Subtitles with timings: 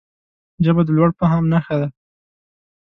[0.65, 1.87] ژبه د لوړ فهم نښه ده